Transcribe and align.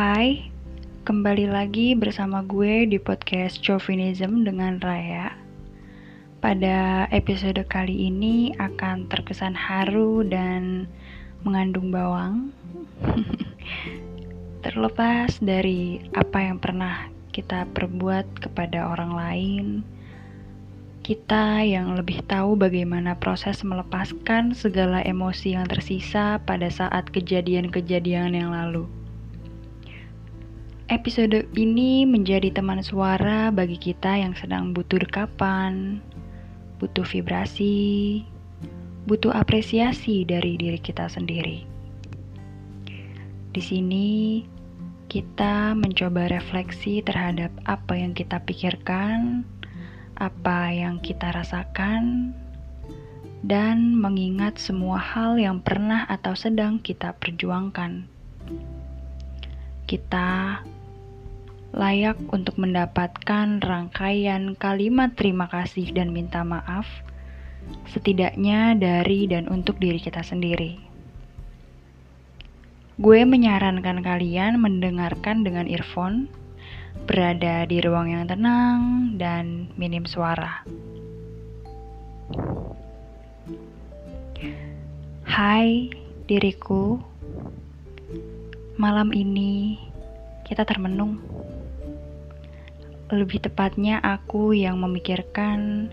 Hai, 0.00 0.48
kembali 1.04 1.52
lagi 1.52 1.92
bersama 1.92 2.40
gue 2.40 2.88
di 2.88 2.96
podcast 2.96 3.60
Chauvinism 3.60 4.48
dengan 4.48 4.80
Raya. 4.80 5.36
Pada 6.40 7.04
episode 7.12 7.60
kali 7.68 8.08
ini 8.08 8.56
akan 8.56 9.12
terkesan 9.12 9.52
haru 9.52 10.24
dan 10.24 10.88
mengandung 11.44 11.92
bawang. 11.92 12.48
Terlepas 14.64 15.36
dari 15.44 16.00
apa 16.16 16.48
yang 16.48 16.56
pernah 16.56 17.12
kita 17.36 17.68
perbuat 17.68 18.40
kepada 18.40 18.88
orang 18.88 19.12
lain, 19.12 19.64
kita 21.04 21.60
yang 21.60 21.92
lebih 21.92 22.24
tahu 22.24 22.56
bagaimana 22.56 23.20
proses 23.20 23.60
melepaskan 23.60 24.56
segala 24.56 25.04
emosi 25.04 25.60
yang 25.60 25.68
tersisa 25.68 26.40
pada 26.48 26.72
saat 26.72 27.12
kejadian-kejadian 27.12 28.32
yang 28.32 28.56
lalu. 28.56 28.88
Episode 30.90 31.46
ini 31.54 32.02
menjadi 32.02 32.50
teman 32.50 32.82
suara 32.82 33.54
bagi 33.54 33.78
kita 33.78 34.10
yang 34.10 34.34
sedang 34.34 34.74
butuh 34.74 34.98
dekapan, 34.98 36.02
butuh 36.82 37.06
vibrasi, 37.06 38.26
butuh 39.06 39.30
apresiasi 39.30 40.26
dari 40.26 40.58
diri 40.58 40.82
kita 40.82 41.06
sendiri. 41.06 41.62
Di 43.54 43.62
sini, 43.62 44.42
kita 45.06 45.78
mencoba 45.78 46.26
refleksi 46.26 47.06
terhadap 47.06 47.54
apa 47.70 47.94
yang 47.94 48.10
kita 48.10 48.42
pikirkan 48.42 49.46
apa 50.20 50.68
yang 50.68 51.00
kita 51.00 51.32
rasakan, 51.32 52.36
dan 53.40 53.96
mengingat 53.96 54.60
semua 54.60 55.00
hal 55.00 55.40
yang 55.40 55.64
pernah 55.64 56.04
atau 56.12 56.36
sedang 56.36 56.76
kita 56.76 57.16
perjuangkan. 57.16 58.04
Kita 59.88 60.60
layak 61.70 62.18
untuk 62.34 62.58
mendapatkan 62.58 63.62
rangkaian 63.62 64.58
kalimat 64.58 65.14
terima 65.14 65.46
kasih 65.46 65.94
dan 65.94 66.10
minta 66.10 66.42
maaf, 66.42 66.86
setidaknya 67.94 68.74
dari 68.74 69.30
dan 69.30 69.46
untuk 69.46 69.78
diri 69.78 70.02
kita 70.02 70.26
sendiri. 70.26 70.82
Gue 73.00 73.24
menyarankan 73.24 74.04
kalian 74.04 74.60
mendengarkan 74.60 75.40
dengan 75.46 75.64
earphone 75.70 76.28
berada 77.08 77.64
di 77.64 77.80
ruang 77.80 78.12
yang 78.12 78.28
tenang 78.28 79.14
dan 79.16 79.72
minim 79.80 80.04
suara. 80.04 80.66
Hai 85.24 85.88
diriku, 86.28 87.00
malam 88.76 89.14
ini 89.16 89.80
kita 90.44 90.66
termenung. 90.66 91.39
Lebih 93.10 93.42
tepatnya 93.42 93.98
aku 94.06 94.54
yang 94.54 94.78
memikirkan 94.78 95.90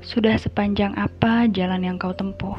sudah 0.00 0.40
sepanjang 0.40 0.96
apa 0.96 1.44
jalan 1.52 1.84
yang 1.84 2.00
kau 2.00 2.16
tempuh. 2.16 2.56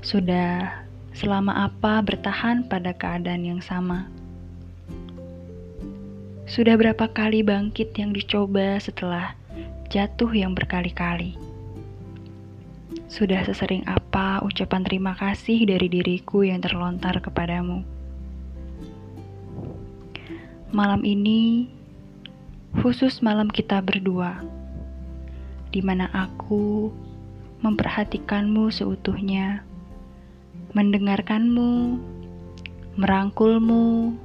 Sudah 0.00 0.72
selama 1.12 1.68
apa 1.68 2.00
bertahan 2.00 2.64
pada 2.64 2.96
keadaan 2.96 3.44
yang 3.44 3.60
sama. 3.60 4.08
Sudah 6.48 6.80
berapa 6.80 7.12
kali 7.12 7.44
bangkit 7.44 7.92
yang 8.00 8.16
dicoba 8.16 8.80
setelah 8.80 9.36
jatuh 9.92 10.32
yang 10.32 10.56
berkali-kali? 10.56 11.36
Sudah 13.12 13.44
sesering 13.44 13.84
apa 13.84 14.40
ucapan 14.40 14.80
terima 14.80 15.12
kasih 15.12 15.68
dari 15.68 15.92
diriku 15.92 16.40
yang 16.40 16.64
terlontar 16.64 17.20
kepadamu? 17.20 17.84
Malam 20.72 21.04
ini, 21.04 21.68
khusus 22.82 23.22
malam 23.22 23.46
kita 23.46 23.78
berdua, 23.78 24.42
di 25.70 25.78
mana 25.78 26.10
aku 26.10 26.90
memperhatikanmu 27.62 28.74
seutuhnya, 28.74 29.62
mendengarkanmu, 30.74 32.02
merangkulmu, 32.98 34.18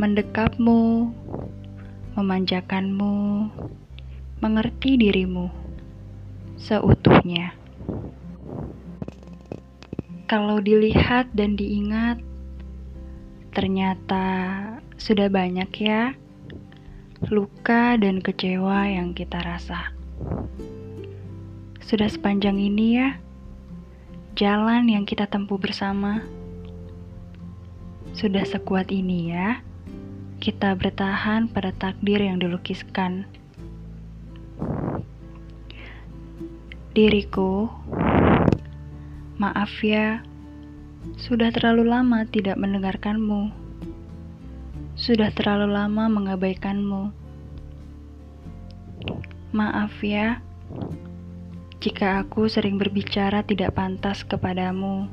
mendekapmu, 0.00 1.12
memanjakanmu, 2.16 3.16
mengerti 4.40 4.96
dirimu 4.96 5.52
seutuhnya. 6.56 7.52
Kalau 10.24 10.64
dilihat 10.64 11.28
dan 11.36 11.60
diingat, 11.60 12.18
ternyata 13.52 14.26
sudah 14.96 15.28
banyak 15.28 15.68
ya 15.78 16.16
luka 17.30 17.96
dan 17.96 18.20
kecewa 18.20 18.88
yang 18.88 19.16
kita 19.16 19.40
rasa. 19.40 19.92
Sudah 21.84 22.08
sepanjang 22.08 22.60
ini 22.60 23.00
ya, 23.00 23.16
jalan 24.36 24.90
yang 24.90 25.08
kita 25.08 25.28
tempuh 25.30 25.56
bersama. 25.56 26.24
Sudah 28.12 28.44
sekuat 28.46 28.92
ini 28.92 29.32
ya 29.32 29.64
kita 30.44 30.76
bertahan 30.76 31.48
pada 31.48 31.72
takdir 31.72 32.20
yang 32.20 32.36
dilukiskan. 32.36 33.24
Diriku, 36.92 37.72
maaf 39.40 39.72
ya, 39.80 40.20
sudah 41.16 41.48
terlalu 41.48 41.88
lama 41.88 42.28
tidak 42.28 42.60
mendengarkanmu. 42.60 43.63
Sudah 45.04 45.28
terlalu 45.36 45.68
lama 45.68 46.08
mengabaikanmu. 46.08 47.12
Maaf 49.52 50.00
ya, 50.00 50.40
jika 51.84 52.24
aku 52.24 52.48
sering 52.48 52.80
berbicara 52.80 53.44
tidak 53.44 53.76
pantas 53.76 54.24
kepadamu, 54.24 55.04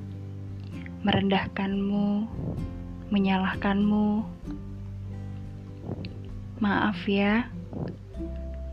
merendahkanmu, 1.03 2.23
menyalahkanmu, 3.11 4.23
Maaf 6.61 7.09
ya, 7.09 7.49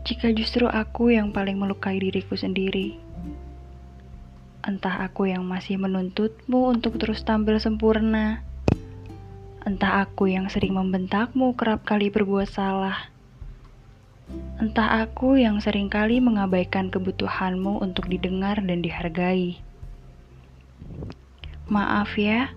jika 0.05 0.29
justru 0.29 0.69
aku 0.69 1.09
yang 1.09 1.33
paling 1.33 1.57
melukai 1.57 1.97
diriku 1.97 2.37
sendiri. 2.37 2.95
Entah 4.61 5.09
aku 5.09 5.27
yang 5.27 5.43
masih 5.43 5.81
menuntutmu 5.81 6.69
untuk 6.69 7.01
terus 7.01 7.25
tampil 7.25 7.57
sempurna. 7.57 8.45
Entah 9.69 10.01
aku 10.01 10.25
yang 10.25 10.49
sering 10.49 10.73
membentakmu 10.73 11.53
kerap 11.53 11.85
kali 11.85 12.09
berbuat 12.09 12.49
salah. 12.49 13.05
Entah 14.57 15.05
aku 15.05 15.37
yang 15.37 15.61
sering 15.61 15.93
kali 15.93 16.17
mengabaikan 16.17 16.89
kebutuhanmu 16.89 17.77
untuk 17.77 18.09
didengar 18.09 18.57
dan 18.65 18.81
dihargai. 18.81 19.61
Maaf 21.69 22.17
ya, 22.17 22.49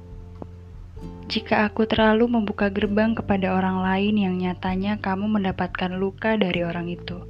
jika 1.28 1.68
aku 1.68 1.84
terlalu 1.84 2.32
membuka 2.32 2.72
gerbang 2.72 3.12
kepada 3.12 3.60
orang 3.60 3.84
lain 3.84 4.16
yang 4.16 4.34
nyatanya 4.40 4.96
kamu 4.96 5.28
mendapatkan 5.36 5.92
luka 5.92 6.40
dari 6.40 6.64
orang 6.64 6.88
itu. 6.88 7.20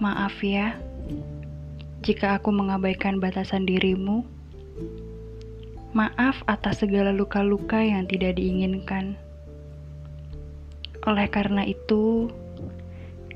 Maaf 0.00 0.40
ya, 0.40 0.80
jika 2.00 2.40
aku 2.40 2.56
mengabaikan 2.56 3.20
batasan 3.20 3.68
dirimu. 3.68 4.24
Maaf 5.92 6.40
atas 6.48 6.80
segala 6.80 7.12
luka-luka 7.12 7.84
yang 7.84 8.08
tidak 8.08 8.40
diinginkan. 8.40 9.16
Oleh 11.04 11.28
karena 11.28 11.68
itu, 11.68 12.32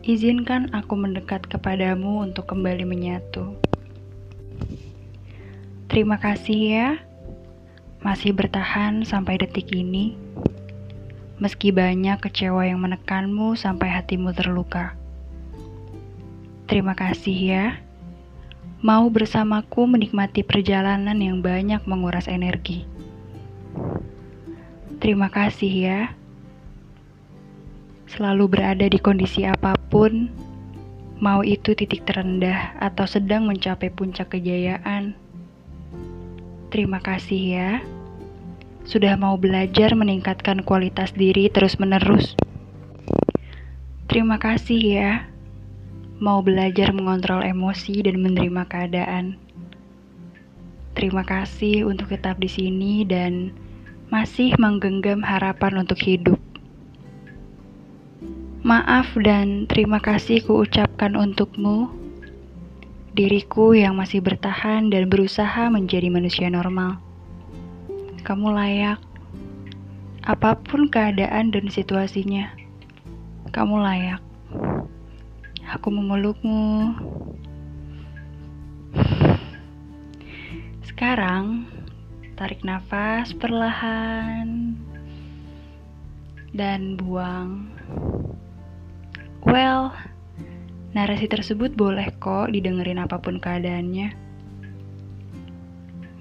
izinkan 0.00 0.72
aku 0.72 0.96
mendekat 0.96 1.44
kepadamu 1.44 2.24
untuk 2.24 2.48
kembali 2.48 2.88
menyatu. 2.88 3.52
Terima 5.92 6.16
kasih 6.16 6.60
ya 6.64 6.88
masih 8.06 8.38
bertahan 8.38 9.02
sampai 9.02 9.34
detik 9.40 9.74
ini, 9.74 10.14
meski 11.42 11.74
banyak 11.74 12.22
kecewa 12.22 12.62
yang 12.62 12.78
menekanmu 12.78 13.58
sampai 13.58 13.90
hatimu 13.90 14.30
terluka. 14.30 14.94
Terima 16.70 16.94
kasih 16.94 17.34
ya, 17.34 17.64
mau 18.86 19.10
bersamaku 19.10 19.90
menikmati 19.90 20.46
perjalanan 20.46 21.18
yang 21.18 21.42
banyak 21.42 21.82
menguras 21.90 22.30
energi. 22.30 22.86
Terima 25.02 25.26
kasih 25.26 25.72
ya, 25.74 26.00
selalu 28.06 28.46
berada 28.46 28.86
di 28.86 29.02
kondisi 29.02 29.42
apa 29.42 29.74
pun, 29.90 30.30
mau 31.18 31.42
itu 31.42 31.74
titik 31.74 32.06
terendah 32.06 32.78
atau 32.78 33.10
sedang 33.10 33.50
mencapai 33.50 33.90
puncak 33.90 34.38
kejayaan. 34.38 35.18
Terima 36.70 37.02
kasih 37.02 37.42
ya 37.42 37.70
sudah 38.86 39.18
mau 39.18 39.34
belajar 39.34 39.98
meningkatkan 39.98 40.62
kualitas 40.62 41.10
diri 41.10 41.50
terus-menerus. 41.50 42.38
Terima 44.06 44.38
kasih 44.38 44.78
ya, 44.78 45.10
mau 46.16 46.40
belajar 46.40 46.96
mengontrol 46.96 47.44
emosi 47.44 48.00
dan 48.00 48.24
menerima 48.24 48.64
keadaan. 48.68 49.36
Terima 50.96 51.20
kasih 51.28 51.84
untuk 51.84 52.08
tetap 52.08 52.40
di 52.40 52.48
sini 52.48 53.04
dan 53.04 53.52
masih 54.08 54.56
menggenggam 54.56 55.20
harapan 55.20 55.84
untuk 55.84 56.00
hidup. 56.00 56.40
Maaf 58.64 59.12
dan 59.20 59.68
terima 59.70 60.00
kasih 60.02 60.42
kuucapkan 60.42 61.14
untukmu, 61.14 61.92
diriku 63.12 63.76
yang 63.76 63.94
masih 63.94 64.24
bertahan 64.24 64.88
dan 64.88 65.12
berusaha 65.12 65.68
menjadi 65.68 66.08
manusia 66.10 66.48
normal. 66.48 66.98
Kamu 68.26 68.50
layak, 68.50 68.98
apa 70.26 70.58
pun 70.58 70.90
keadaan 70.90 71.54
dan 71.54 71.70
situasinya. 71.70 72.50
Kamu 73.54 73.78
layak. 73.78 74.25
Aku 75.74 75.90
memelukmu. 75.90 76.94
Sekarang, 80.86 81.66
tarik 82.38 82.62
nafas 82.62 83.34
perlahan 83.34 84.78
dan 86.54 86.94
buang. 86.94 87.66
Well, 89.42 89.90
narasi 90.94 91.26
tersebut 91.26 91.74
boleh 91.74 92.14
kok 92.22 92.54
didengerin 92.54 93.02
apa 93.02 93.18
pun 93.18 93.42
keadaannya. 93.42 94.14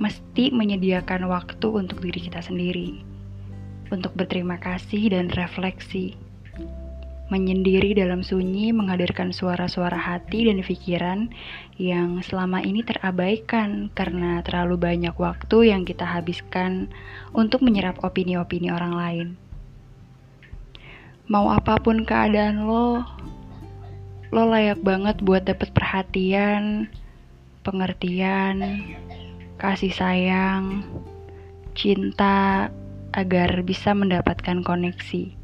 Mesti 0.02 0.52
menyediakan 0.52 1.30
waktu 1.30 1.68
untuk 1.70 2.02
diri 2.02 2.20
kita 2.26 2.42
sendiri, 2.42 3.00
untuk 3.94 4.12
berterima 4.18 4.58
kasih 4.58 5.14
dan 5.14 5.32
refleksi. 5.32 6.25
Menyendiri 7.26 7.98
dalam 7.98 8.22
sunyi 8.22 8.70
menghadirkan 8.70 9.34
suara-suara 9.34 9.98
hati 9.98 10.46
dan 10.46 10.62
pikiran 10.62 11.34
yang 11.82 12.22
selama 12.22 12.62
ini 12.62 12.86
terabaikan 12.86 13.90
karena 13.98 14.46
terlalu 14.46 14.78
banyak 14.78 15.16
waktu 15.18 15.74
yang 15.74 15.90
kita 15.90 16.06
habiskan 16.06 16.88
untuk 17.34 17.66
menyerap 17.66 17.98
opini-opini 18.06 18.70
orang 18.70 18.94
lain. 18.94 19.28
Mau 21.26 21.50
apa 21.50 21.82
pun 21.82 22.06
keadaan 22.06 22.70
lo, 22.70 23.02
lo 24.30 24.44
layak 24.46 24.86
banget 24.86 25.18
buat 25.26 25.42
dapet 25.50 25.74
perhatian, 25.74 26.86
pengertian, 27.66 28.86
kasih 29.58 29.90
sayang, 29.90 30.86
cinta, 31.74 32.70
agar 33.16 33.66
bisa 33.66 33.98
mendapatkan 33.98 34.62
koneksi. 34.62 35.35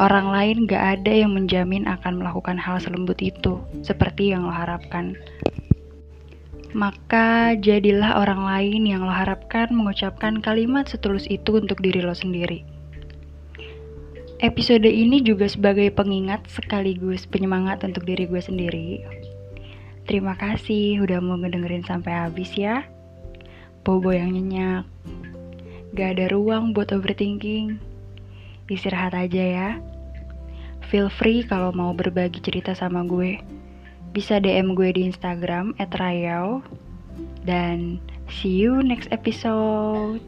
Orang 0.00 0.32
lain 0.32 0.64
gak 0.64 1.04
ada 1.04 1.12
yang 1.12 1.36
menjamin 1.36 1.84
akan 1.84 2.24
melakukan 2.24 2.56
hal 2.56 2.80
selembut 2.80 3.20
itu, 3.20 3.60
seperti 3.84 4.32
yang 4.32 4.48
lo 4.48 4.52
harapkan. 4.54 5.12
Maka 6.72 7.52
jadilah 7.60 8.16
orang 8.16 8.48
lain 8.48 8.88
yang 8.88 9.04
lo 9.04 9.12
harapkan 9.12 9.68
mengucapkan 9.68 10.40
kalimat 10.40 10.88
setulus 10.88 11.28
itu 11.28 11.60
untuk 11.60 11.84
diri 11.84 12.00
lo 12.00 12.16
sendiri. 12.16 12.64
Episode 14.40 14.88
ini 14.88 15.20
juga 15.20 15.44
sebagai 15.44 15.92
pengingat 15.92 16.48
sekaligus 16.48 17.28
penyemangat 17.28 17.84
untuk 17.84 18.08
diri 18.08 18.24
gue 18.24 18.40
sendiri. 18.40 19.04
Terima 20.08 20.32
kasih 20.32 21.04
udah 21.04 21.20
mau 21.20 21.36
ngedengerin 21.36 21.84
sampai 21.84 22.24
habis 22.24 22.48
ya. 22.56 22.88
Bobo 23.84 24.16
yang 24.16 24.32
nyenyak. 24.32 24.88
Gak 25.92 26.16
ada 26.16 26.32
ruang 26.32 26.72
buat 26.72 26.88
overthinking. 26.88 27.76
Istirahat 28.72 29.12
aja 29.12 29.44
ya. 29.44 29.70
Feel 30.90 31.06
free 31.06 31.46
kalau 31.46 31.70
mau 31.70 31.94
berbagi 31.94 32.42
cerita 32.42 32.74
sama 32.74 33.06
gue. 33.06 33.38
Bisa 34.10 34.42
DM 34.42 34.74
gue 34.74 34.90
di 34.90 35.06
Instagram 35.06 35.78
@rayau. 35.78 36.66
Dan 37.46 38.02
see 38.26 38.50
you 38.50 38.82
next 38.82 39.06
episode. 39.14 40.18